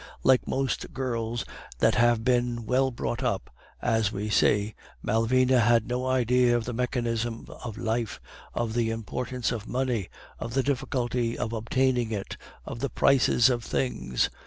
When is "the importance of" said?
8.73-9.67